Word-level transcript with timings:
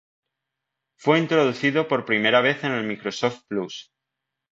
Fue 0.97 1.19
introducido 1.19 1.87
por 1.87 2.05
primera 2.05 2.41
vez 2.41 2.63
en 2.63 2.71
el 2.71 2.87
Microsoft 2.87 3.43
Plus! 3.47 3.91